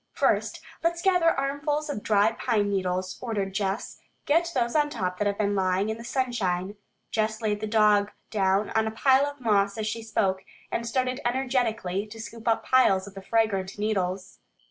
[0.13, 3.99] "First, let's gather armfuls of dry pine needles," ordered Jess.
[4.25, 6.75] "Get those on top that have been lying in the sunshine."
[7.11, 11.19] Jess laid the dog down on a bed of moss as she spoke, and started
[11.23, 14.39] energetically to scoop up piles of the fragrant needles.